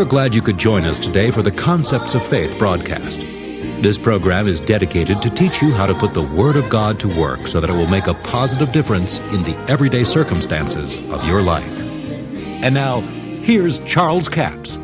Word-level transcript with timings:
We 0.00 0.06
are 0.06 0.08
glad 0.08 0.34
you 0.34 0.40
could 0.40 0.56
join 0.56 0.86
us 0.86 0.98
today 0.98 1.30
for 1.30 1.42
the 1.42 1.50
Concepts 1.50 2.14
of 2.14 2.26
Faith 2.26 2.58
broadcast. 2.58 3.20
This 3.20 3.98
program 3.98 4.48
is 4.48 4.58
dedicated 4.58 5.20
to 5.20 5.28
teach 5.28 5.60
you 5.60 5.74
how 5.74 5.84
to 5.84 5.92
put 5.92 6.14
the 6.14 6.22
Word 6.22 6.56
of 6.56 6.70
God 6.70 6.98
to 7.00 7.20
work 7.20 7.46
so 7.46 7.60
that 7.60 7.68
it 7.68 7.74
will 7.74 7.86
make 7.86 8.06
a 8.06 8.14
positive 8.14 8.72
difference 8.72 9.18
in 9.18 9.42
the 9.42 9.54
everyday 9.68 10.04
circumstances 10.04 10.96
of 10.96 11.22
your 11.24 11.42
life. 11.42 11.68
And 11.78 12.74
now, 12.74 13.02
here's 13.42 13.80
Charles 13.80 14.30
Capps. 14.30 14.78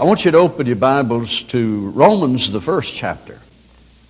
I 0.00 0.02
want 0.02 0.24
you 0.24 0.32
to 0.32 0.38
open 0.38 0.66
your 0.66 0.74
Bibles 0.74 1.44
to 1.44 1.90
Romans, 1.90 2.50
the 2.50 2.60
first 2.60 2.92
chapter. 2.94 3.38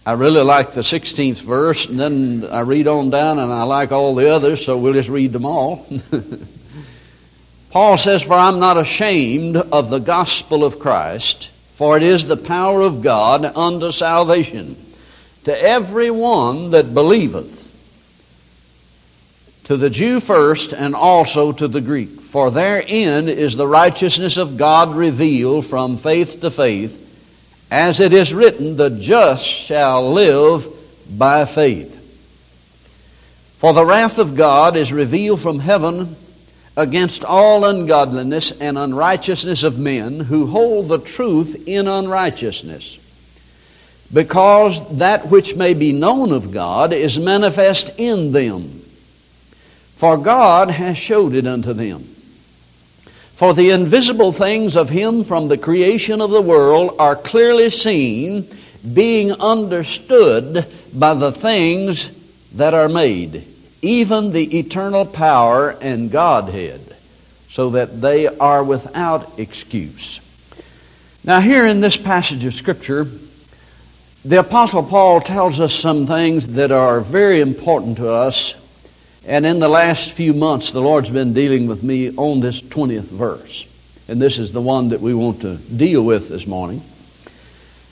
I 0.07 0.13
really 0.13 0.41
like 0.41 0.73
the 0.73 0.81
16th 0.81 1.43
verse, 1.43 1.85
and 1.85 2.01
then 2.01 2.49
I 2.51 2.61
read 2.61 2.89
on 2.89 3.11
down, 3.11 3.39
and 3.39 3.53
I 3.53 3.65
like 3.65 3.93
all 3.93 4.15
the 4.15 4.31
others, 4.31 4.65
so 4.65 4.79
we'll 4.79 4.95
just 4.95 5.11
read 5.11 5.35
them 5.35 5.45
all. 5.45 5.87
Paul 7.71 7.97
says, 7.99 8.23
For 8.23 8.35
I'm 8.35 8.59
not 8.59 8.77
ashamed 8.77 9.57
of 9.57 9.91
the 9.91 9.99
gospel 9.99 10.65
of 10.65 10.79
Christ, 10.79 11.51
for 11.77 11.97
it 11.97 12.03
is 12.03 12.27
the 12.27 12.37
power 12.37 12.83
of 12.83 13.03
God 13.03 13.45
unto 13.45 13.93
salvation 13.93 14.77
to 15.45 15.63
every 15.63 16.11
one 16.11 16.71
that 16.71 16.93
believeth, 16.93 17.59
to 19.65 19.77
the 19.77 19.91
Jew 19.91 20.21
first, 20.21 20.73
and 20.73 20.95
also 20.95 21.53
to 21.53 21.69
the 21.69 21.81
Greek. 21.81 22.21
For 22.21 22.51
therein 22.51 23.29
is 23.29 23.57
the 23.57 23.67
righteousness 23.67 24.37
of 24.37 24.57
God 24.57 24.95
revealed 24.95 25.67
from 25.67 25.97
faith 25.97 26.41
to 26.41 26.51
faith 26.51 27.01
as 27.71 28.01
it 28.01 28.13
is 28.13 28.35
written, 28.35 28.77
the 28.77 28.91
just 28.91 29.45
shall 29.45 30.13
live 30.13 30.67
by 31.09 31.45
faith. 31.45 31.97
For 33.59 33.73
the 33.73 33.85
wrath 33.85 34.19
of 34.19 34.35
God 34.35 34.77
is 34.77 34.93
revealed 34.93 35.41
from 35.41 35.61
heaven 35.61 36.17
against 36.77 37.25
all 37.25 37.65
ungodliness 37.65 38.53
and 38.53 38.79
unrighteousness 38.79 39.63
of 39.63 39.79
men 39.79 40.21
who 40.21 40.47
hold 40.47 40.89
the 40.89 40.99
truth 40.99 41.65
in 41.67 41.89
unrighteousness. 41.89 42.99
Because 44.13 44.99
that 44.99 45.29
which 45.29 45.55
may 45.55 45.75
be 45.75 45.93
known 45.93 46.33
of 46.33 46.53
God 46.53 46.93
is 46.93 47.19
manifest 47.19 47.91
in 47.99 48.33
them. 48.33 48.83
For 49.97 50.17
God 50.17 50.71
has 50.71 50.97
showed 50.97 51.35
it 51.35 51.47
unto 51.47 51.73
them. 51.73 52.05
For 53.37 53.55
the 53.55 53.71
invisible 53.71 54.33
things 54.33 54.77
of 54.77 54.91
him 54.91 55.25
from 55.25 55.49
the 55.49 55.59
creation 55.59 56.21
of 56.21 56.31
the 56.31 56.43
world 56.43 56.97
are 56.99 57.17
clearly 57.17 57.71
seen, 57.71 58.47
being 58.93 59.33
understood 59.33 60.67
by 60.93 61.15
the 61.15 61.33
things 61.33 62.11
that 62.55 62.75
are 62.75 62.89
made, 62.89 63.45
even 63.83 64.33
the 64.33 64.59
eternal 64.59 65.07
power 65.07 65.71
and 65.81 66.11
Godhead, 66.11 66.97
so 67.51 67.71
that 67.71 68.01
they 68.01 68.27
are 68.27 68.63
without 68.63 69.39
excuse. 69.39 70.21
Now, 71.25 71.41
here 71.41 71.67
in 71.67 71.81
this 71.81 71.97
passage 71.97 72.45
of 72.45 72.55
Scripture, 72.55 73.07
the 74.25 74.41
Apostle 74.41 74.83
Paul 74.83 75.21
tells 75.21 75.61
us 75.61 75.75
some 75.75 76.07
things 76.07 76.47
that 76.49 76.73
are 76.73 77.01
very 77.01 77.41
important 77.41 77.97
to 77.99 78.11
us 78.11 78.55
and 79.27 79.45
in 79.45 79.59
the 79.59 79.69
last 79.69 80.13
few 80.13 80.33
months, 80.33 80.73
the 80.73 80.81
Lord's 80.81 81.11
been 81.11 81.35
dealing 81.35 81.67
with 81.67 81.83
me 81.83 82.11
on 82.17 82.41
this 82.41 82.61
20th 82.61 83.03
verse. 83.03 83.67
And 84.09 84.21
this 84.21 84.39
is 84.39 84.53
the 84.53 84.63
one 84.63 84.89
that 84.89 85.01
we 85.01 85.15
want 85.15 85.43
to 85.43 85.57
deal 85.57 86.03
with 86.03 86.29
this 86.29 86.47
morning. 86.47 86.81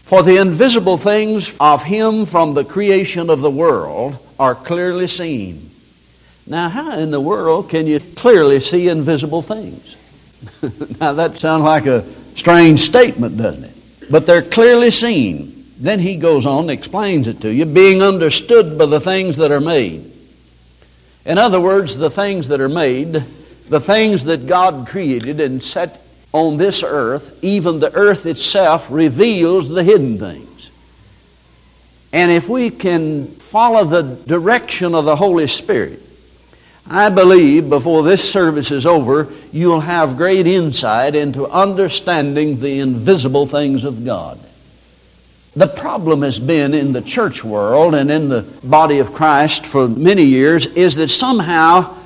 For 0.05 0.23
the 0.23 0.39
invisible 0.39 0.97
things 0.97 1.55
of 1.61 1.83
Him 1.83 2.25
from 2.25 2.55
the 2.55 2.65
creation 2.65 3.29
of 3.29 3.41
the 3.41 3.51
world 3.51 4.17
are 4.39 4.55
clearly 4.55 5.07
seen. 5.07 5.68
Now, 6.49 6.71
how 6.71 6.99
in 6.99 7.11
the 7.11 7.21
world 7.21 7.69
can 7.69 7.87
you 7.87 8.01
clearly 8.01 8.61
see 8.61 8.89
invisible 8.89 9.43
things? 9.43 9.97
now, 11.01 11.13
that 11.13 11.39
sounds 11.39 11.63
like 11.63 11.85
a 11.85 12.05
strange 12.37 12.81
statement, 12.81 13.37
doesn't 13.37 13.65
it? 13.65 14.11
But 14.11 14.25
they're 14.25 14.41
clearly 14.41 14.91
seen. 14.91 15.67
Then 15.79 16.01
he 16.01 16.17
goes 16.17 16.47
on 16.47 16.61
and 16.61 16.71
explains 16.71 17.29
it 17.29 17.43
to 17.43 17.53
you, 17.53 17.67
being 17.67 18.03
understood 18.03 18.79
by 18.79 18.87
the 18.87 19.01
things 19.01 19.37
that 19.37 19.53
are 19.53 19.61
made. 19.61 20.11
In 21.27 21.37
other 21.37 21.61
words, 21.61 21.99
the 21.99 22.09
things 22.09 22.49
that 22.49 22.63
are 22.63 22.69
made, 22.71 23.23
the 23.69 23.81
things 23.81 24.25
that 24.25 24.47
God 24.47 24.89
created 24.89 25.41
and 25.41 25.63
set 25.63 26.03
on 26.33 26.57
this 26.57 26.83
earth, 26.83 27.39
even 27.43 27.79
the 27.79 27.93
earth 27.95 28.25
itself 28.25 28.87
reveals 28.89 29.69
the 29.69 29.85
hidden 29.85 30.19
things. 30.19 30.71
And 32.11 32.33
if 32.33 32.49
we 32.49 32.71
can 32.71 33.27
follow 33.27 33.85
the 33.85 34.17
direction 34.25 34.95
of 34.95 35.05
the 35.05 35.17
Holy 35.17 35.47
Spirit, 35.47 36.03
I 36.91 37.11
believe 37.11 37.69
before 37.69 38.03
this 38.03 38.29
service 38.29 38.71
is 38.71 38.87
over, 38.87 39.29
you'll 39.53 39.81
have 39.81 40.17
great 40.17 40.47
insight 40.47 41.15
into 41.15 41.47
understanding 41.47 42.61
the 42.61 42.81
invisible 42.81 43.47
things 43.47 43.85
of 43.85 44.05
God. 44.05 44.39
The 45.55 45.67
problem 45.67 46.23
has 46.23 46.39
been 46.39 46.73
in 46.73 46.93
the 46.93 47.03
church 47.03 47.45
world 47.45 47.95
and 47.95 48.11
in 48.11 48.29
the 48.29 48.43
body 48.63 49.01
of 49.01 49.13
Christ 49.13 49.67
for 49.67 49.89
many 49.89 50.23
years 50.23 50.67
is 50.67 50.95
that 50.97 51.09
somehow 51.09 51.97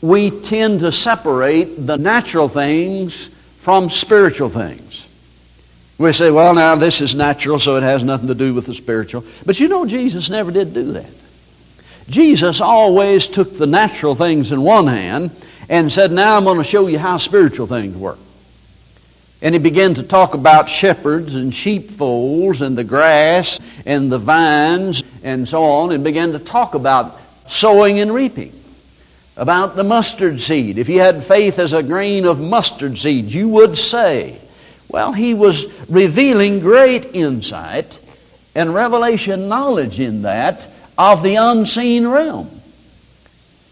we 0.00 0.30
tend 0.30 0.80
to 0.80 0.92
separate 0.92 1.86
the 1.86 1.98
natural 1.98 2.48
things 2.48 3.28
from 3.60 3.90
spiritual 3.90 4.48
things. 4.48 5.06
We 5.98 6.14
say, 6.14 6.30
well, 6.30 6.54
now 6.54 6.76
this 6.76 7.02
is 7.02 7.14
natural, 7.14 7.58
so 7.58 7.76
it 7.76 7.82
has 7.82 8.02
nothing 8.02 8.28
to 8.28 8.34
do 8.34 8.54
with 8.54 8.64
the 8.64 8.74
spiritual. 8.74 9.22
But 9.44 9.60
you 9.60 9.68
know, 9.68 9.84
Jesus 9.84 10.30
never 10.30 10.50
did 10.50 10.72
do 10.72 10.92
that. 10.92 11.10
Jesus 12.10 12.60
always 12.60 13.26
took 13.26 13.56
the 13.56 13.66
natural 13.66 14.14
things 14.14 14.52
in 14.52 14.60
one 14.62 14.88
hand 14.88 15.30
and 15.68 15.92
said, 15.92 16.10
now 16.10 16.36
I'm 16.36 16.44
going 16.44 16.58
to 16.58 16.64
show 16.64 16.88
you 16.88 16.98
how 16.98 17.18
spiritual 17.18 17.66
things 17.66 17.96
work. 17.96 18.18
And 19.40 19.54
he 19.54 19.58
began 19.58 19.94
to 19.94 20.02
talk 20.02 20.34
about 20.34 20.68
shepherds 20.68 21.34
and 21.34 21.54
sheepfolds 21.54 22.60
and 22.60 22.76
the 22.76 22.84
grass 22.84 23.58
and 23.86 24.12
the 24.12 24.18
vines 24.18 25.02
and 25.22 25.48
so 25.48 25.64
on, 25.64 25.92
and 25.92 26.04
began 26.04 26.32
to 26.32 26.38
talk 26.38 26.74
about 26.74 27.18
sowing 27.48 28.00
and 28.00 28.12
reaping, 28.12 28.52
about 29.36 29.76
the 29.76 29.84
mustard 29.84 30.42
seed. 30.42 30.78
If 30.78 30.88
you 30.88 31.00
had 31.00 31.24
faith 31.24 31.58
as 31.58 31.72
a 31.72 31.82
grain 31.82 32.26
of 32.26 32.38
mustard 32.38 32.98
seed, 32.98 33.26
you 33.26 33.48
would 33.48 33.78
say. 33.78 34.38
Well, 34.88 35.12
he 35.12 35.34
was 35.34 35.64
revealing 35.88 36.60
great 36.60 37.14
insight 37.14 37.98
and 38.54 38.74
revelation 38.74 39.48
knowledge 39.48 40.00
in 40.00 40.22
that 40.22 40.68
of 41.00 41.22
the 41.22 41.36
unseen 41.36 42.06
realm. 42.06 42.60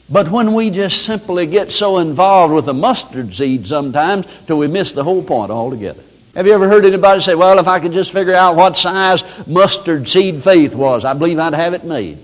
But 0.08 0.30
when 0.30 0.54
we 0.54 0.70
just 0.70 1.04
simply 1.04 1.44
get 1.44 1.70
so 1.70 1.98
involved 1.98 2.54
with 2.54 2.66
a 2.68 2.72
mustard 2.72 3.34
seed 3.34 3.66
sometimes 3.66 4.24
till 4.46 4.56
we 4.56 4.66
miss 4.66 4.92
the 4.92 5.04
whole 5.04 5.22
point 5.22 5.50
altogether. 5.50 6.02
Have 6.34 6.46
you 6.46 6.54
ever 6.54 6.68
heard 6.68 6.86
anybody 6.86 7.20
say, 7.20 7.34
well, 7.34 7.58
if 7.58 7.68
I 7.68 7.80
could 7.80 7.92
just 7.92 8.12
figure 8.12 8.34
out 8.34 8.56
what 8.56 8.78
size 8.78 9.22
mustard 9.46 10.08
seed 10.08 10.42
faith 10.42 10.74
was, 10.74 11.04
I 11.04 11.12
believe 11.12 11.38
I'd 11.38 11.52
have 11.52 11.74
it 11.74 11.84
made. 11.84 12.16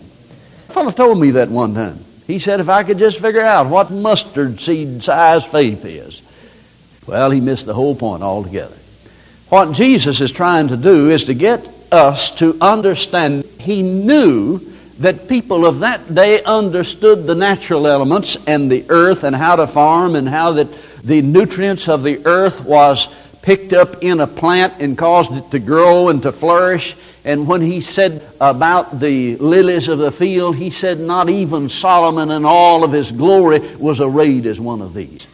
A 0.71 0.73
fellow 0.73 0.91
told 0.91 1.21
me 1.21 1.33
that 1.33 1.51
one 1.51 1.75
time. 1.75 2.03
He 2.27 2.39
said, 2.39 2.61
if 2.61 2.71
I 2.71 2.83
could 2.83 2.97
just 2.97 3.21
figure 3.21 3.43
out 3.43 3.69
what 3.69 3.91
mustard 3.91 4.59
seed 4.63 5.05
size 5.05 5.45
faith 5.45 5.85
is. 5.85 6.23
Well, 7.07 7.31
he 7.31 7.43
missed 7.43 7.67
the 7.67 7.75
whole 7.75 7.95
point 7.95 8.23
altogether. 8.23 8.77
What 9.51 9.73
Jesus 9.73 10.23
is 10.23 10.33
trying 10.33 10.69
to 10.69 10.79
do 10.79 11.11
is 11.11 11.25
to 11.25 11.35
get 11.35 11.69
us 11.93 12.31
to 12.37 12.57
understand 12.63 13.45
he 13.61 13.83
knew 13.83 14.74
that 14.99 15.29
people 15.29 15.67
of 15.67 15.81
that 15.81 16.15
day 16.15 16.43
understood 16.43 17.27
the 17.27 17.35
natural 17.35 17.87
elements 17.87 18.37
and 18.47 18.71
the 18.71 18.85
earth 18.89 19.25
and 19.25 19.35
how 19.35 19.57
to 19.57 19.67
farm 19.67 20.15
and 20.15 20.29
how 20.29 20.53
that 20.53 20.69
the 21.03 21.21
nutrients 21.21 21.89
of 21.89 22.03
the 22.03 22.25
earth 22.27 22.61
was 22.65 23.09
picked 23.43 23.73
up 23.73 24.03
in 24.03 24.21
a 24.21 24.27
plant 24.27 24.75
and 24.81 24.97
caused 24.97 25.33
it 25.33 25.51
to 25.51 25.59
grow 25.59 26.09
and 26.09 26.23
to 26.23 26.33
flourish. 26.33 26.97
And 27.25 27.47
when 27.47 27.61
he 27.61 27.81
said 27.81 28.25
about 28.41 29.01
the 29.01 29.37
lilies 29.37 29.89
of 29.89 29.99
the 29.99 30.13
field, 30.13 30.57
he 30.57 30.71
said, 30.71 30.99
Not 30.99 31.29
even 31.29 31.69
Solomon 31.69 32.31
in 32.31 32.45
all 32.45 32.85
of 32.85 32.93
his 32.93 33.11
glory 33.11 33.59
was 33.77 34.01
arrayed 34.01 34.47
as 34.47 34.59
one 34.59 34.81
of 34.81 34.95
these. 34.95 35.27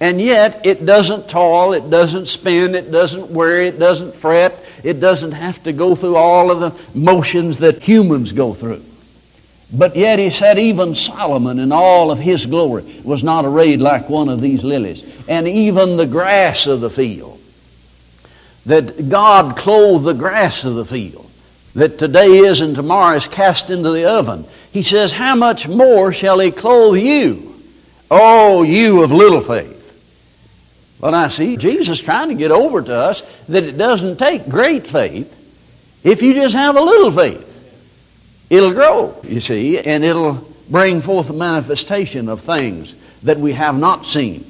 And 0.00 0.20
yet, 0.20 0.64
it 0.66 0.84
doesn't 0.84 1.28
toil, 1.28 1.72
it 1.72 1.88
doesn't 1.88 2.26
spin, 2.28 2.74
it 2.74 2.90
doesn't 2.90 3.30
worry, 3.30 3.68
it 3.68 3.78
doesn't 3.78 4.14
fret, 4.16 4.63
it 4.84 5.00
doesn't 5.00 5.32
have 5.32 5.62
to 5.64 5.72
go 5.72 5.96
through 5.96 6.16
all 6.16 6.50
of 6.50 6.60
the 6.60 6.98
motions 6.98 7.58
that 7.58 7.82
humans 7.82 8.32
go 8.32 8.54
through. 8.54 8.84
But 9.72 9.96
yet 9.96 10.18
he 10.18 10.30
said 10.30 10.58
even 10.58 10.94
Solomon 10.94 11.58
in 11.58 11.72
all 11.72 12.10
of 12.10 12.18
his 12.18 12.46
glory 12.46 13.00
was 13.02 13.24
not 13.24 13.44
arrayed 13.44 13.80
like 13.80 14.08
one 14.08 14.28
of 14.28 14.40
these 14.40 14.62
lilies. 14.62 15.02
And 15.26 15.48
even 15.48 15.96
the 15.96 16.06
grass 16.06 16.66
of 16.66 16.80
the 16.80 16.90
field. 16.90 17.40
That 18.66 19.08
God 19.08 19.56
clothed 19.56 20.04
the 20.04 20.12
grass 20.12 20.64
of 20.64 20.74
the 20.74 20.84
field. 20.84 21.28
That 21.74 21.98
today 21.98 22.38
is 22.38 22.60
and 22.60 22.76
tomorrow 22.76 23.16
is 23.16 23.26
cast 23.26 23.70
into 23.70 23.90
the 23.90 24.08
oven. 24.08 24.44
He 24.70 24.82
says, 24.82 25.12
How 25.12 25.34
much 25.34 25.66
more 25.66 26.12
shall 26.12 26.38
he 26.38 26.50
clothe 26.50 26.98
you? 26.98 27.54
Oh, 28.10 28.62
you 28.62 29.02
of 29.02 29.10
little 29.10 29.40
faith. 29.40 29.73
Well, 31.00 31.14
I 31.14 31.28
see 31.28 31.56
Jesus 31.56 32.00
trying 32.00 32.28
to 32.28 32.34
get 32.34 32.50
over 32.50 32.80
to 32.82 32.94
us 32.94 33.22
that 33.48 33.64
it 33.64 33.76
doesn't 33.76 34.18
take 34.18 34.48
great 34.48 34.86
faith 34.86 35.32
if 36.02 36.22
you 36.22 36.34
just 36.34 36.54
have 36.54 36.76
a 36.76 36.80
little 36.80 37.10
faith. 37.10 37.50
It'll 38.50 38.72
grow, 38.72 39.20
you 39.24 39.40
see, 39.40 39.78
and 39.78 40.04
it'll 40.04 40.46
bring 40.68 41.02
forth 41.02 41.30
a 41.30 41.32
manifestation 41.32 42.28
of 42.28 42.42
things 42.42 42.94
that 43.22 43.38
we 43.38 43.52
have 43.52 43.76
not 43.76 44.06
seen. 44.06 44.46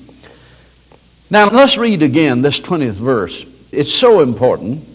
Now, 1.31 1.49
let's 1.49 1.77
read 1.77 2.03
again 2.03 2.43
this 2.43 2.61
20th 2.61 2.93
verse. 2.93 3.45
It's 3.73 3.93
so 3.93 4.21
important 4.21 4.87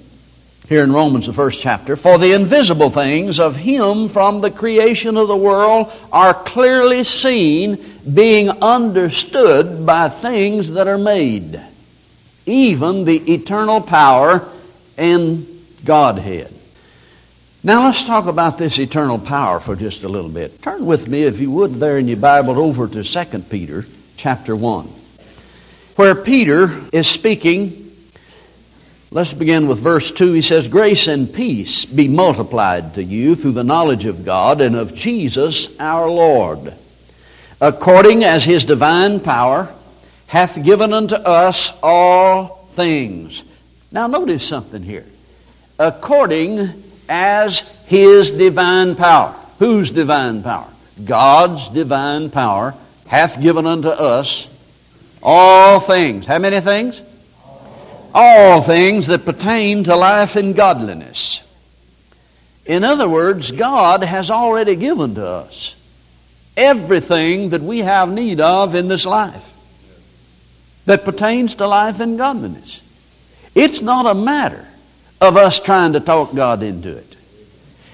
here 0.69 0.83
in 0.83 0.93
Romans, 0.93 1.25
the 1.25 1.33
first 1.33 1.59
chapter. 1.59 1.97
For 1.97 2.19
the 2.19 2.33
invisible 2.33 2.91
things 2.91 3.39
of 3.39 3.55
Him 3.55 4.07
from 4.09 4.39
the 4.39 4.51
creation 4.51 5.17
of 5.17 5.27
the 5.27 5.35
world 5.35 5.91
are 6.11 6.33
clearly 6.33 7.03
seen, 7.03 7.83
being 8.13 8.49
understood 8.49 9.85
by 9.85 10.09
things 10.09 10.71
that 10.73 10.87
are 10.87 10.99
made, 10.99 11.59
even 12.45 13.03
the 13.03 13.33
eternal 13.33 13.81
power 13.81 14.47
and 14.95 15.47
Godhead. 15.83 16.53
Now 17.63 17.87
let's 17.87 18.03
talk 18.03 18.27
about 18.27 18.57
this 18.57 18.77
eternal 18.77 19.19
power 19.19 19.59
for 19.59 19.75
just 19.75 20.03
a 20.03 20.07
little 20.07 20.29
bit. 20.29 20.61
Turn 20.61 20.85
with 20.85 21.07
me, 21.07 21.23
if 21.23 21.39
you 21.39 21.51
would, 21.51 21.75
there 21.75 21.97
in 21.97 22.07
your 22.07 22.17
Bible 22.17 22.59
over 22.59 22.87
to 22.87 23.03
2 23.03 23.39
Peter 23.49 23.85
chapter 24.17 24.55
1 24.55 24.99
where 25.99 26.15
Peter 26.15 26.79
is 26.93 27.09
speaking. 27.09 27.88
Let's 29.11 29.33
begin 29.33 29.67
with 29.67 29.79
verse 29.79 30.11
2. 30.11 30.33
He 30.33 30.43
says, 30.43 30.67
Grace 30.67 31.07
and 31.07 31.33
peace 31.33 31.83
be 31.83 32.07
multiplied 32.07 32.93
to 32.93 33.03
you 33.03 33.35
through 33.35 33.53
the 33.53 33.63
knowledge 33.63 34.05
of 34.05 34.23
God 34.23 34.61
and 34.61 34.75
of 34.75 34.93
Jesus 34.93 35.67
our 35.79 36.07
Lord, 36.07 36.75
according 37.59 38.23
as 38.23 38.43
his 38.43 38.65
divine 38.65 39.19
power 39.19 39.73
hath 40.27 40.63
given 40.63 40.93
unto 40.93 41.15
us 41.15 41.73
all 41.81 42.67
things. 42.75 43.43
Now, 43.91 44.05
notice 44.05 44.47
something 44.47 44.83
here. 44.83 45.05
According 45.79 46.83
as 47.09 47.61
his 47.87 48.29
divine 48.29 48.95
power. 48.95 49.35
Whose 49.57 49.89
divine 49.89 50.43
power? 50.43 50.71
God's 51.03 51.67
divine 51.69 52.29
power 52.29 52.75
hath 53.07 53.41
given 53.41 53.65
unto 53.65 53.87
us 53.89 54.47
all 55.23 55.79
things. 55.79 56.27
How 56.27 56.37
many 56.37 56.61
things? 56.61 57.01
All 58.13 58.61
things 58.61 59.07
that 59.07 59.25
pertain 59.25 59.83
to 59.85 59.95
life 59.95 60.35
and 60.35 60.55
godliness. 60.55 61.41
In 62.65 62.83
other 62.83 63.09
words, 63.09 63.51
God 63.51 64.03
has 64.03 64.29
already 64.29 64.75
given 64.75 65.15
to 65.15 65.25
us 65.25 65.75
everything 66.55 67.49
that 67.49 67.61
we 67.61 67.79
have 67.79 68.11
need 68.11 68.39
of 68.39 68.75
in 68.75 68.87
this 68.87 69.05
life 69.05 69.45
that 70.85 71.05
pertains 71.05 71.55
to 71.55 71.67
life 71.67 71.99
and 71.99 72.17
godliness. 72.17 72.81
It's 73.55 73.81
not 73.81 74.05
a 74.05 74.13
matter 74.13 74.67
of 75.21 75.37
us 75.37 75.59
trying 75.59 75.93
to 75.93 75.99
talk 75.99 76.33
God 76.33 76.63
into 76.63 76.95
it. 76.95 77.15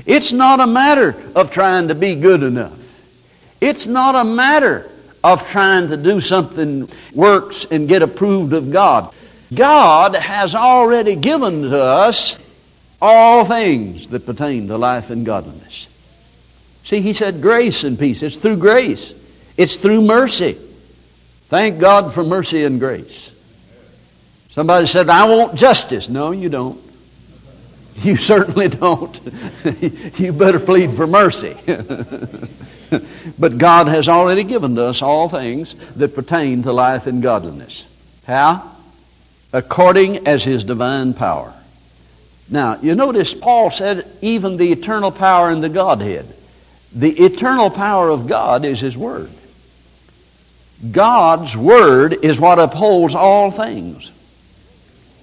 It's 0.05 0.31
not 0.31 0.59
a 0.59 0.67
matter 0.67 1.15
of 1.35 1.51
trying 1.51 1.87
to 1.87 1.95
be 1.95 2.15
good 2.15 2.43
enough. 2.43 2.77
It's 3.61 3.85
not 3.85 4.15
a 4.15 4.23
matter 4.23 4.89
of 5.23 5.47
trying 5.47 5.87
to 5.87 5.97
do 5.97 6.21
something 6.21 6.89
works 7.13 7.65
and 7.71 7.87
get 7.87 8.01
approved 8.01 8.53
of 8.53 8.71
God. 8.71 9.13
God 9.53 10.15
has 10.15 10.55
already 10.55 11.15
given 11.15 11.63
to 11.63 11.81
us 11.81 12.35
all 13.01 13.45
things 13.45 14.07
that 14.09 14.25
pertain 14.25 14.67
to 14.67 14.77
life 14.77 15.09
and 15.09 15.25
godliness. 15.25 15.87
See, 16.85 17.01
he 17.01 17.13
said 17.13 17.41
grace 17.41 17.83
and 17.83 17.97
peace. 17.97 18.23
It's 18.23 18.35
through 18.35 18.57
grace. 18.57 19.13
It's 19.57 19.77
through 19.77 20.01
mercy. 20.01 20.57
Thank 21.49 21.79
God 21.79 22.13
for 22.13 22.23
mercy 22.23 22.63
and 22.63 22.79
grace. 22.79 23.31
Somebody 24.49 24.87
said, 24.87 25.09
I 25.09 25.25
want 25.25 25.55
justice. 25.55 26.09
No, 26.09 26.31
you 26.31 26.49
don't. 26.49 26.83
You 27.97 28.17
certainly 28.17 28.67
don't. 28.67 29.21
you 30.19 30.33
better 30.33 30.59
plead 30.59 30.97
for 30.97 31.07
mercy. 31.07 31.55
but 33.39 33.57
God 33.57 33.87
has 33.87 34.09
already 34.09 34.43
given 34.43 34.75
to 34.75 34.83
us 34.83 35.01
all 35.01 35.29
things 35.29 35.75
that 35.95 36.13
pertain 36.13 36.63
to 36.63 36.73
life 36.73 37.07
and 37.07 37.23
godliness. 37.23 37.85
How? 38.27 38.74
According 39.55 40.27
as 40.27 40.43
His 40.43 40.65
divine 40.65 41.13
power. 41.13 41.53
Now, 42.49 42.77
you 42.81 42.93
notice 42.93 43.33
Paul 43.33 43.71
said, 43.71 44.05
even 44.21 44.57
the 44.57 44.69
eternal 44.73 45.11
power 45.11 45.49
in 45.49 45.61
the 45.61 45.69
Godhead. 45.69 46.27
The 46.91 47.11
eternal 47.23 47.69
power 47.69 48.09
of 48.09 48.27
God 48.27 48.65
is 48.65 48.81
His 48.81 48.97
Word. 48.97 49.31
God's 50.91 51.55
Word 51.55 52.25
is 52.25 52.37
what 52.37 52.59
upholds 52.59 53.15
all 53.15 53.49
things. 53.49 54.11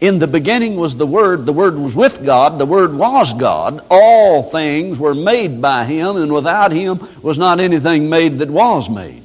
In 0.01 0.19
the 0.19 0.27
beginning 0.27 0.77
was 0.77 0.97
the 0.97 1.07
Word, 1.07 1.45
the 1.45 1.53
Word 1.53 1.77
was 1.77 1.95
with 1.95 2.25
God, 2.25 2.57
the 2.57 2.65
Word 2.65 2.95
was 2.95 3.35
God. 3.35 3.85
All 3.91 4.51
things 4.51 4.99
were 4.99 5.15
made 5.15 5.61
by 5.61 5.85
Him, 5.85 6.17
and 6.17 6.33
without 6.33 6.73
Him 6.73 7.07
was 7.21 7.37
not 7.37 7.61
anything 7.61 8.09
made 8.09 8.39
that 8.39 8.49
was 8.49 8.89
made. 8.89 9.22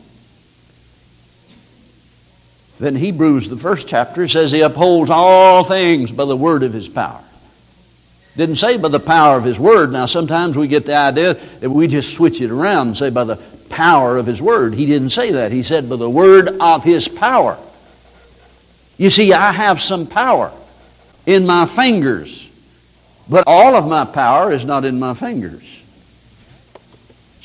Then 2.79 2.95
Hebrews, 2.95 3.49
the 3.49 3.57
first 3.57 3.87
chapter, 3.87 4.27
says 4.27 4.51
He 4.51 4.61
upholds 4.61 5.09
all 5.09 5.63
things 5.63 6.11
by 6.11 6.25
the 6.25 6.37
Word 6.37 6.63
of 6.63 6.73
His 6.73 6.87
power. 6.87 7.23
Didn't 8.35 8.57
say 8.57 8.77
by 8.77 8.89
the 8.89 8.99
power 8.99 9.37
of 9.37 9.43
His 9.43 9.59
Word. 9.59 9.91
Now, 9.91 10.05
sometimes 10.05 10.55
we 10.55 10.67
get 10.67 10.85
the 10.85 10.95
idea 10.95 11.33
that 11.33 11.69
we 11.69 11.87
just 11.87 12.13
switch 12.13 12.39
it 12.39 12.51
around 12.51 12.89
and 12.89 12.97
say 12.97 13.09
by 13.09 13.23
the 13.23 13.37
power 13.69 14.17
of 14.17 14.27
His 14.27 14.41
Word. 14.41 14.75
He 14.75 14.85
didn't 14.85 15.09
say 15.09 15.31
that. 15.31 15.51
He 15.51 15.63
said 15.63 15.89
by 15.89 15.95
the 15.95 16.09
Word 16.09 16.49
of 16.59 16.83
His 16.83 17.07
power. 17.07 17.57
You 18.97 19.09
see, 19.09 19.33
I 19.33 19.51
have 19.51 19.81
some 19.81 20.05
power 20.05 20.51
in 21.25 21.47
my 21.47 21.65
fingers. 21.65 22.47
But 23.29 23.43
all 23.47 23.75
of 23.75 23.87
my 23.87 24.05
power 24.05 24.51
is 24.53 24.63
not 24.63 24.85
in 24.85 24.99
my 24.99 25.13
fingers. 25.13 25.76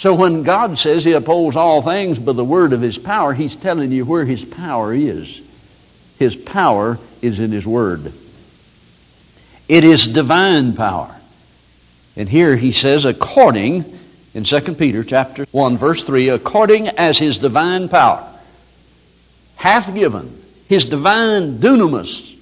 So 0.02 0.16
when 0.16 0.43
God 0.43 0.81
says 0.81 1.04
He 1.04 1.12
upholds 1.12 1.54
all 1.54 1.81
things 1.81 2.19
by 2.19 2.32
the 2.32 2.44
word 2.44 2.72
of 2.72 2.81
His 2.81 2.99
power, 2.99 3.32
He's 3.32 3.54
telling 3.54 3.93
you 3.93 4.04
where 4.04 4.25
His 4.25 4.44
power 4.44 4.93
is. 4.93 5.40
His 6.19 6.34
power 6.34 6.99
is 7.20 7.38
in 7.38 7.52
His 7.52 7.64
word. 7.64 8.12
It 9.69 9.84
is 9.84 10.08
divine 10.08 10.75
power. 10.75 11.14
And 12.16 12.28
here 12.28 12.56
he 12.56 12.72
says, 12.72 13.04
according, 13.04 13.96
in 14.34 14.43
2 14.43 14.60
Peter 14.75 15.04
chapter 15.04 15.46
1, 15.52 15.78
verse 15.78 16.02
3, 16.02 16.31
according 16.31 16.88
as 16.88 17.16
his 17.16 17.38
divine 17.38 17.88
power 17.88 18.28
hath 19.55 19.94
given, 19.94 20.37
his 20.69 20.84
divine 20.84 21.58
dunamis, 21.58 22.37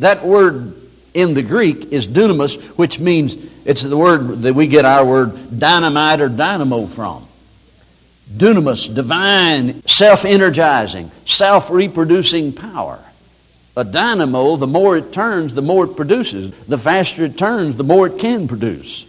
that 0.00 0.24
word 0.24 0.74
in 1.14 1.34
the 1.34 1.42
Greek 1.42 1.92
is 1.92 2.06
dunamis, 2.06 2.60
which 2.76 2.98
means 2.98 3.36
it's 3.64 3.82
the 3.82 3.96
word 3.96 4.42
that 4.42 4.54
we 4.54 4.66
get 4.66 4.84
our 4.84 5.04
word 5.04 5.58
dynamite 5.58 6.20
or 6.20 6.28
dynamo 6.28 6.86
from. 6.86 7.26
Dunamis, 8.36 8.94
divine, 8.94 9.82
self 9.86 10.24
energizing, 10.24 11.10
self 11.26 11.70
reproducing 11.70 12.52
power. 12.52 12.98
A 13.76 13.84
dynamo, 13.84 14.56
the 14.56 14.66
more 14.66 14.96
it 14.96 15.12
turns, 15.12 15.54
the 15.54 15.62
more 15.62 15.84
it 15.84 15.96
produces. 15.96 16.52
The 16.66 16.78
faster 16.78 17.24
it 17.24 17.38
turns, 17.38 17.76
the 17.76 17.84
more 17.84 18.08
it 18.08 18.18
can 18.18 18.48
produce. 18.48 19.06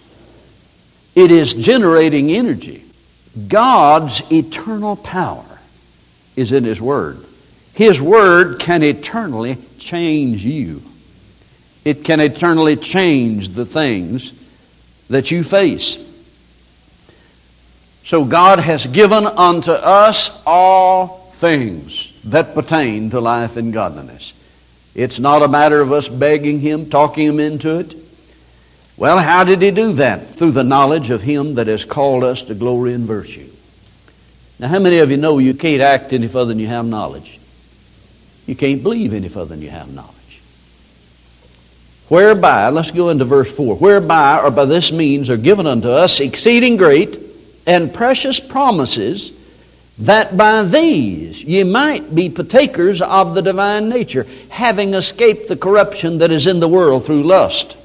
It 1.15 1.31
is 1.31 1.53
generating 1.53 2.31
energy. 2.31 2.85
God's 3.47 4.21
eternal 4.31 4.95
power 4.95 5.45
is 6.35 6.51
in 6.51 6.63
His 6.63 6.79
Word. 6.79 7.25
His 7.73 7.99
Word 7.99 8.59
can 8.59 8.83
eternally 8.83 9.57
change 9.79 10.45
you. 10.45 10.81
It 11.85 12.03
can 12.03 12.19
eternally 12.19 12.75
change 12.75 13.49
the 13.49 13.65
things 13.65 14.33
that 15.09 15.31
you 15.31 15.43
face. 15.43 15.97
So 18.05 18.25
God 18.25 18.59
has 18.59 18.85
given 18.87 19.25
unto 19.25 19.71
us 19.71 20.31
all 20.45 21.31
things 21.35 22.13
that 22.25 22.53
pertain 22.53 23.11
to 23.11 23.19
life 23.19 23.55
and 23.55 23.71
godliness. 23.71 24.33
It's 24.95 25.19
not 25.19 25.43
a 25.43 25.47
matter 25.47 25.79
of 25.79 25.91
us 25.91 26.07
begging 26.07 26.59
Him, 26.59 26.89
talking 26.89 27.27
Him 27.27 27.39
into 27.39 27.79
it. 27.79 27.95
Well, 28.97 29.17
how 29.17 29.43
did 29.43 29.61
He 29.61 29.71
do 29.71 29.93
that? 29.93 30.27
Through 30.27 30.51
the 30.51 30.63
knowledge 30.63 31.09
of 31.09 31.21
Him 31.21 31.55
that 31.55 31.67
has 31.67 31.85
called 31.85 32.23
us 32.23 32.41
to 32.43 32.55
glory 32.55 32.93
and 32.93 33.05
virtue. 33.05 33.49
Now, 34.59 34.67
how 34.67 34.79
many 34.79 34.97
of 34.97 35.09
you 35.09 35.17
know 35.17 35.37
you 35.37 35.53
can't 35.53 35.81
act 35.81 36.11
any 36.11 36.27
further 36.27 36.49
than 36.49 36.59
you 36.59 36.67
have 36.67 36.85
knowledge? 36.85 37.39
You 38.45 38.55
can't 38.55 38.83
believe 38.83 39.13
any 39.13 39.29
further 39.29 39.55
than 39.55 39.61
you 39.61 39.69
have 39.69 39.93
knowledge. 39.93 40.15
Whereby, 42.09 42.69
let's 42.69 42.91
go 42.91 43.09
into 43.09 43.23
verse 43.23 43.51
4. 43.51 43.75
Whereby 43.75 44.41
or 44.41 44.51
by 44.51 44.65
this 44.65 44.91
means 44.91 45.29
are 45.29 45.37
given 45.37 45.67
unto 45.67 45.89
us 45.89 46.19
exceeding 46.19 46.75
great 46.75 47.19
and 47.65 47.93
precious 47.93 48.39
promises, 48.39 49.31
that 49.99 50.35
by 50.35 50.63
these 50.63 51.41
ye 51.41 51.63
might 51.63 52.13
be 52.15 52.29
partakers 52.29 52.99
of 53.01 53.35
the 53.35 53.41
divine 53.41 53.89
nature, 53.89 54.25
having 54.49 54.95
escaped 54.95 55.47
the 55.47 55.55
corruption 55.55 56.17
that 56.17 56.31
is 56.31 56.47
in 56.47 56.59
the 56.59 56.67
world 56.67 57.05
through 57.05 57.23
lust. 57.23 57.77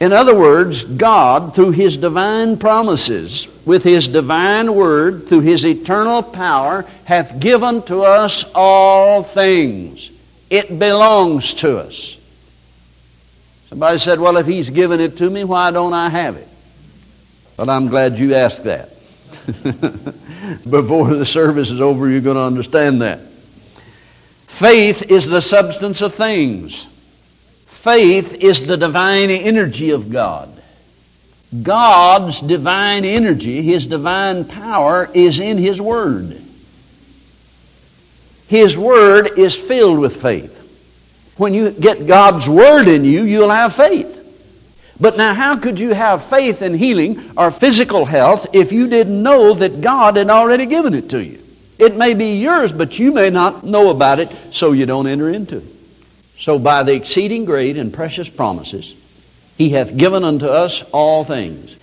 In 0.00 0.12
other 0.12 0.34
words, 0.34 0.82
God, 0.84 1.54
through 1.54 1.72
His 1.72 1.96
divine 1.96 2.56
promises, 2.56 3.46
with 3.64 3.84
His 3.84 4.08
divine 4.08 4.74
word, 4.74 5.28
through 5.28 5.40
His 5.40 5.64
eternal 5.64 6.22
power, 6.22 6.84
hath 7.04 7.38
given 7.38 7.82
to 7.82 8.02
us 8.02 8.44
all 8.54 9.22
things. 9.22 10.10
It 10.50 10.78
belongs 10.78 11.54
to 11.54 11.78
us. 11.78 12.17
Somebody 13.68 13.98
said, 13.98 14.20
Well, 14.20 14.36
if 14.36 14.46
He's 14.46 14.70
given 14.70 15.00
it 15.00 15.18
to 15.18 15.28
me, 15.28 15.44
why 15.44 15.70
don't 15.70 15.92
I 15.92 16.08
have 16.08 16.36
it? 16.36 16.48
Well, 17.56 17.70
I'm 17.70 17.88
glad 17.88 18.18
you 18.18 18.34
asked 18.34 18.64
that. 18.64 18.90
Before 20.70 21.14
the 21.14 21.26
service 21.26 21.70
is 21.70 21.80
over, 21.80 22.08
you're 22.08 22.20
going 22.20 22.36
to 22.36 22.42
understand 22.42 23.02
that. 23.02 23.20
Faith 24.46 25.02
is 25.02 25.26
the 25.26 25.42
substance 25.42 26.00
of 26.00 26.14
things. 26.14 26.86
Faith 27.66 28.34
is 28.34 28.66
the 28.66 28.76
divine 28.76 29.30
energy 29.30 29.90
of 29.90 30.10
God. 30.10 30.50
God's 31.62 32.40
divine 32.40 33.04
energy, 33.04 33.62
His 33.62 33.86
divine 33.86 34.44
power, 34.44 35.10
is 35.14 35.40
in 35.40 35.58
His 35.58 35.80
Word. 35.80 36.42
His 38.48 38.76
Word 38.76 39.38
is 39.38 39.54
filled 39.54 39.98
with 39.98 40.20
faith. 40.20 40.57
When 41.38 41.54
you 41.54 41.70
get 41.70 42.06
God's 42.06 42.48
Word 42.48 42.88
in 42.88 43.04
you, 43.04 43.22
you'll 43.22 43.50
have 43.50 43.74
faith. 43.74 44.16
But 45.00 45.16
now, 45.16 45.32
how 45.32 45.56
could 45.56 45.78
you 45.78 45.94
have 45.94 46.24
faith 46.24 46.60
in 46.60 46.74
healing 46.74 47.30
or 47.36 47.52
physical 47.52 48.04
health 48.04 48.48
if 48.52 48.72
you 48.72 48.88
didn't 48.88 49.22
know 49.22 49.54
that 49.54 49.80
God 49.80 50.16
had 50.16 50.28
already 50.28 50.66
given 50.66 50.92
it 50.94 51.10
to 51.10 51.24
you? 51.24 51.40
It 51.78 51.96
may 51.96 52.14
be 52.14 52.38
yours, 52.38 52.72
but 52.72 52.98
you 52.98 53.12
may 53.12 53.30
not 53.30 53.64
know 53.64 53.90
about 53.90 54.18
it, 54.18 54.30
so 54.50 54.72
you 54.72 54.84
don't 54.84 55.06
enter 55.06 55.30
into 55.30 55.58
it. 55.58 55.64
So, 56.40 56.58
by 56.58 56.82
the 56.82 56.94
exceeding 56.94 57.44
great 57.44 57.76
and 57.76 57.94
precious 57.94 58.28
promises, 58.28 58.94
He 59.56 59.70
hath 59.70 59.96
given 59.96 60.24
unto 60.24 60.46
us 60.46 60.82
all 60.92 61.24
things, 61.24 61.76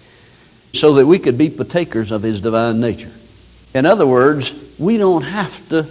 so 0.73 0.95
that 0.95 1.07
we 1.07 1.17
could 1.17 1.37
be 1.37 1.49
partakers 1.49 2.11
of 2.11 2.21
His 2.21 2.41
divine 2.41 2.81
nature. 2.81 3.11
In 3.73 3.85
other 3.85 4.05
words, 4.05 4.53
we 4.77 4.97
don't 4.97 5.23
have 5.23 5.69
to 5.69 5.83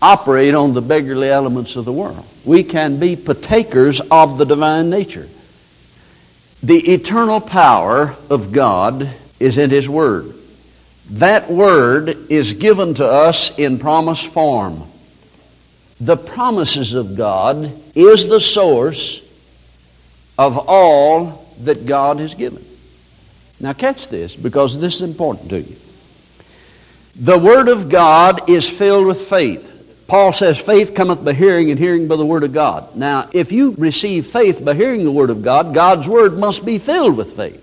operate 0.00 0.54
on 0.54 0.74
the 0.74 0.82
beggarly 0.82 1.30
elements 1.30 1.76
of 1.76 1.84
the 1.84 1.92
world. 1.92 2.24
We 2.44 2.64
can 2.64 2.98
be 2.98 3.16
partakers 3.16 4.00
of 4.00 4.38
the 4.38 4.44
divine 4.44 4.90
nature. 4.90 5.28
The 6.62 6.94
eternal 6.94 7.40
power 7.40 8.16
of 8.30 8.52
God 8.52 9.08
is 9.38 9.58
in 9.58 9.70
His 9.70 9.88
Word. 9.88 10.34
That 11.10 11.50
Word 11.50 12.30
is 12.30 12.52
given 12.52 12.94
to 12.94 13.06
us 13.06 13.56
in 13.58 13.78
promise 13.78 14.22
form. 14.22 14.84
The 16.00 16.16
promises 16.16 16.94
of 16.94 17.16
God 17.16 17.72
is 17.94 18.26
the 18.26 18.40
source 18.40 19.20
of 20.36 20.68
all 20.68 21.46
that 21.60 21.86
God 21.86 22.20
has 22.20 22.34
given. 22.34 22.64
Now 23.60 23.72
catch 23.72 24.08
this 24.08 24.36
because 24.36 24.78
this 24.78 24.96
is 24.96 25.02
important 25.02 25.50
to 25.50 25.60
you. 25.60 25.76
The 27.16 27.38
Word 27.38 27.68
of 27.68 27.88
God 27.88 28.48
is 28.48 28.68
filled 28.68 29.06
with 29.06 29.28
faith. 29.28 29.67
Paul 30.08 30.32
says, 30.32 30.58
faith 30.58 30.94
cometh 30.94 31.22
by 31.22 31.34
hearing, 31.34 31.70
and 31.70 31.78
hearing 31.78 32.08
by 32.08 32.16
the 32.16 32.24
Word 32.24 32.42
of 32.42 32.54
God. 32.54 32.96
Now, 32.96 33.28
if 33.32 33.52
you 33.52 33.74
receive 33.76 34.28
faith 34.28 34.64
by 34.64 34.72
hearing 34.72 35.04
the 35.04 35.12
Word 35.12 35.28
of 35.28 35.42
God, 35.42 35.74
God's 35.74 36.08
Word 36.08 36.38
must 36.38 36.64
be 36.64 36.78
filled 36.78 37.14
with 37.14 37.36
faith. 37.36 37.62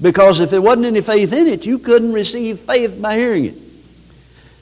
Because 0.00 0.38
if 0.38 0.50
there 0.50 0.62
wasn't 0.62 0.86
any 0.86 1.00
faith 1.00 1.32
in 1.32 1.48
it, 1.48 1.66
you 1.66 1.80
couldn't 1.80 2.12
receive 2.12 2.60
faith 2.60 3.02
by 3.02 3.16
hearing 3.16 3.46
it. 3.46 3.56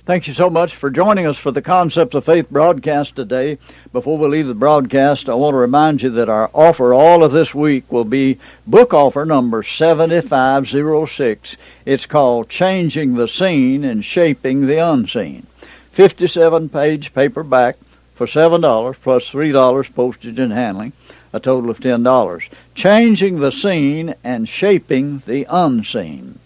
Thank 0.07 0.29
you 0.29 0.35
so 0.35 0.49
much 0.49 0.77
for 0.77 0.91
joining 0.91 1.27
us 1.27 1.37
for 1.37 1.51
the 1.51 1.61
Concepts 1.63 2.15
of 2.15 2.25
Faith 2.25 2.51
broadcast 2.51 3.17
today. 3.17 3.59
Before 3.93 4.17
we 4.17 4.29
leave 4.29 4.47
the 4.47 4.55
broadcast, 4.55 5.29
I 5.29 5.35
want 5.35 5.55
to 5.55 5.59
remind 5.59 6.03
you 6.03 6.11
that 6.11 6.31
our 6.31 6.51
offer 6.55 6.95
all 6.95 7.23
of 7.23 7.33
this 7.33 7.55
week 7.55 7.91
will 7.91 8.05
be 8.05 8.39
book 8.67 8.95
offer 8.95 9.27
number 9.27 9.63
7506. 9.63 11.57
It's 11.85 12.07
called 12.07 12.49
Changing 12.49 13.15
the 13.15 13.29
Seen 13.29 13.85
and 13.85 14.05
Shaping 14.05 14.67
the 14.67 14.79
Unseen. 14.79 15.47
57 15.95 16.71
page 16.71 17.15
paperback 17.15 17.77
for 18.17 18.27
$7 18.27 18.97
plus 19.01 19.31
$3 19.31 19.95
postage 19.95 20.41
and 20.41 20.53
handling, 20.53 20.93
a 21.33 21.39
total 21.39 21.71
of 21.71 21.79
$10. 21.79 22.49
Changing 22.75 23.39
the 23.39 23.53
Seen 23.53 24.13
and 24.25 24.49
Shaping 24.49 25.23
the 25.25 25.47
Unseen. 25.49 26.41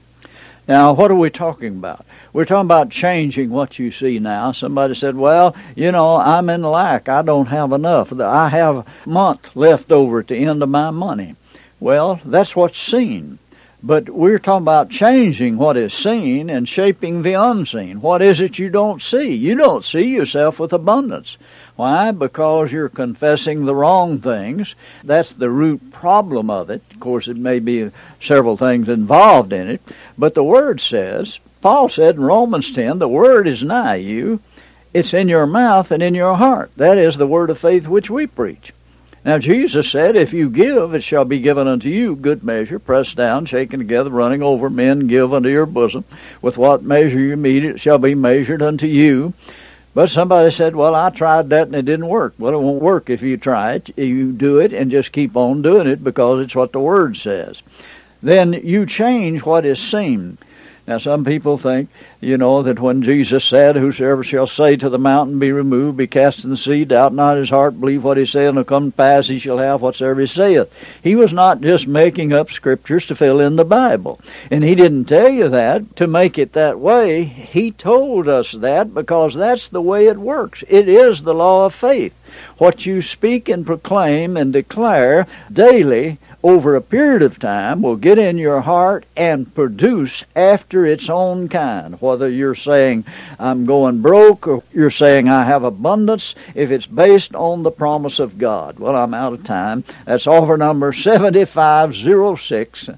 Now, 0.69 0.93
what 0.93 1.11
are 1.11 1.15
we 1.15 1.31
talking 1.31 1.79
about? 1.79 2.05
We're 2.35 2.45
talking 2.45 2.67
about 2.67 2.91
changing 2.91 3.49
what 3.49 3.79
you 3.79 3.91
see 3.91 4.19
now. 4.19 4.53
Somebody 4.53 4.95
said, 4.95 5.17
Well, 5.17 5.57
you 5.75 5.93
know, 5.93 6.17
I'm 6.17 6.51
in 6.51 6.63
lack. 6.63 7.09
I 7.09 7.23
don't 7.23 7.47
have 7.47 7.73
enough. 7.73 8.13
I 8.21 8.51
have 8.51 8.77
a 8.77 8.85
month 9.07 9.57
left 9.57 9.91
over 9.91 10.21
at 10.21 10.29
the 10.29 10.37
end 10.37 10.63
of 10.63 10.69
my 10.69 10.91
money. 10.91 11.37
Well, 11.81 12.21
that's 12.23 12.55
what's 12.55 12.79
seen. 12.79 13.39
But 13.83 14.11
we're 14.11 14.41
talking 14.41 14.65
about 14.65 14.91
changing 14.91 15.57
what 15.57 15.77
is 15.77 15.95
seen 15.95 16.51
and 16.51 16.69
shaping 16.69 17.23
the 17.23 17.35
unseen. 17.35 18.01
What 18.01 18.23
is 18.23 18.41
it 18.41 18.59
you 18.59 18.71
don't 18.71 19.01
see? 19.01 19.33
You 19.33 19.55
don't 19.55 19.85
see 19.85 20.15
yourself 20.15 20.59
with 20.59 20.73
abundance. 20.73 21.37
Why? 21.77 22.11
Because 22.11 22.73
you're 22.73 22.89
confessing 22.89 23.65
the 23.65 23.75
wrong 23.77 24.19
things. 24.19 24.75
That's 25.05 25.33
the 25.33 25.49
root 25.49 25.93
problem 25.93 26.51
of 26.51 26.71
it. 26.71 26.83
Of 26.91 26.99
course, 26.99 27.29
it 27.29 27.37
may 27.37 27.61
be 27.61 27.93
several 28.21 28.57
things 28.57 28.89
involved 28.89 29.53
in 29.53 29.69
it. 29.69 29.81
But 30.19 30.35
the 30.35 30.43
Word 30.43 30.81
says, 30.81 31.39
Paul 31.61 31.89
said 31.89 32.17
in 32.17 32.23
Romans 32.23 32.73
10, 32.73 32.99
the 32.99 33.09
Word 33.09 33.47
is 33.47 33.63
nigh 33.63 33.97
you. 33.97 34.41
It's 34.93 35.15
in 35.15 35.29
your 35.29 35.47
mouth 35.47 35.93
and 35.93 36.03
in 36.03 36.15
your 36.15 36.35
heart. 36.35 36.73
That 36.77 36.99
is 36.99 37.17
the 37.17 37.27
word 37.27 37.51
of 37.51 37.59
faith 37.59 37.87
which 37.87 38.09
we 38.11 38.27
preach. 38.27 38.73
Now 39.29 39.37
Jesus 39.37 39.91
said, 39.91 40.17
If 40.17 40.33
you 40.33 40.49
give, 40.49 40.95
it 40.95 41.03
shall 41.03 41.27
be 41.27 41.39
given 41.39 41.69
unto 41.69 41.91
you, 41.91 42.17
good 42.17 42.43
measure, 42.43 42.79
pressed 42.79 43.15
down, 43.15 43.45
shaken 43.45 43.79
together, 43.79 44.09
running 44.09 44.43
over, 44.43 44.71
men 44.71 45.07
give 45.07 45.35
unto 45.35 45.51
your 45.51 45.67
bosom. 45.67 46.05
With 46.41 46.57
what 46.57 46.83
measure 46.83 47.21
you 47.21 47.37
mete, 47.37 47.63
it 47.63 47.79
shall 47.79 47.99
be 47.99 48.15
measured 48.15 48.63
unto 48.63 48.87
you. 48.87 49.35
But 49.93 50.09
somebody 50.09 50.51
said, 50.51 50.75
Well, 50.75 50.95
I 50.95 51.11
tried 51.11 51.51
that 51.51 51.67
and 51.67 51.77
it 51.77 51.85
didn't 51.85 52.09
work. 52.09 52.37
Well, 52.39 52.55
it 52.55 52.63
won't 52.63 52.81
work 52.81 53.11
if 53.11 53.21
you 53.21 53.37
try 53.37 53.75
it. 53.75 53.91
You 53.99 54.33
do 54.33 54.61
it 54.61 54.73
and 54.73 54.91
just 54.91 55.13
keep 55.13 55.37
on 55.37 55.61
doing 55.61 55.87
it 55.87 56.03
because 56.03 56.41
it's 56.41 56.55
what 56.55 56.73
the 56.73 56.81
Word 56.81 57.19
says. 57.19 57.63
Then 58.23 58.55
you 58.55 58.87
change 58.87 59.43
what 59.43 59.67
is 59.67 59.79
seen. 59.79 60.39
Now, 60.89 60.97
some 60.97 61.23
people 61.23 61.59
think, 61.59 61.91
you 62.19 62.39
know, 62.39 62.63
that 62.63 62.81
when 62.81 63.03
Jesus 63.03 63.45
said, 63.45 63.77
Whosoever 63.77 64.25
shall 64.25 64.47
say 64.47 64.75
to 64.77 64.89
the 64.89 64.99
mountain, 64.99 65.39
Be 65.39 65.53
removed, 65.53 65.99
be 65.99 66.07
cast 66.07 66.45
in 66.45 66.51
the 66.51 66.57
sea, 66.57 66.87
doubt 66.87 67.13
not 67.13 67.37
his 67.37 67.51
heart, 67.51 67.79
believe 67.79 68.03
what 68.03 68.17
he 68.17 68.25
saith, 68.25 68.49
and 68.49 68.57
it'll 68.57 68.65
come 68.65 68.91
to 68.91 68.97
pass, 68.97 69.27
he 69.27 69.39
shall 69.39 69.59
have 69.59 69.83
whatsoever 69.83 70.23
he 70.23 70.27
saith. 70.27 70.73
He 71.03 71.15
was 71.15 71.31
not 71.31 71.61
just 71.61 71.87
making 71.87 72.33
up 72.33 72.49
scriptures 72.49 73.05
to 73.05 73.15
fill 73.15 73.39
in 73.39 73.57
the 73.57 73.67
Bible. 73.67 74.19
And 74.51 74.65
he 74.65 74.75
didn't 74.75 75.05
tell 75.05 75.29
you 75.29 75.51
that 75.51 75.95
to 75.97 76.07
make 76.07 76.39
it 76.39 76.55
that 76.55 76.81
way. 76.81 77.23
He 77.23 77.71
told 77.71 78.27
us 78.27 78.53
that 78.53 78.95
because 78.95 79.35
that's 79.35 79.69
the 79.69 79.83
way 79.83 80.07
it 80.07 80.17
works. 80.17 80.65
It 80.69 80.89
is 80.89 81.21
the 81.21 81.35
law 81.35 81.67
of 81.67 81.75
faith. 81.75 82.19
What 82.57 82.87
you 82.87 83.03
speak 83.03 83.51
and 83.51 83.67
proclaim 83.67 84.39
and 84.39 84.55
declare 84.55 85.27
daily 85.53 86.19
over 86.49 86.75
a 86.75 86.81
period 86.81 87.21
of 87.21 87.39
time 87.39 87.83
will 87.83 87.97
get 87.97 88.19
in 88.19 88.39
your 88.39 88.63
heart 88.63 89.05
and 89.15 89.55
produce 89.55 90.25
after 90.35 90.87
its 90.87 91.11
own 91.11 91.47
kind. 91.47 92.01
Whether 92.01 92.31
you're 92.31 92.55
saying, 92.55 93.05
I'm 93.39 93.67
going 93.67 94.01
broke, 94.01 94.49
or 94.49 94.63
you're 94.73 94.91
saying, 94.91 95.29
I 95.29 95.45
have 95.45 95.63
abundance, 95.63 96.35
if 96.55 96.71
it's 96.71 96.87
based 96.87 97.35
on 97.35 97.63
the 97.63 97.71
promise 97.71 98.19
of 98.19 98.39
God. 98.39 98.79
Well, 98.79 98.97
I'm 98.97 99.13
out 99.13 99.35
of 99.35 99.45
time. 99.45 99.85
That's 100.07 100.27
offer 100.27 100.57
number 100.57 100.95
7506 100.95 102.89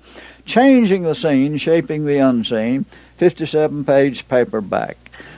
Changing 0.44 1.02
the 1.02 1.14
Seen, 1.14 1.58
Shaping 1.58 2.06
the 2.06 2.18
Unseen, 2.18 2.84
57 3.16 3.84
page 3.84 4.28
paperback. 4.28 5.09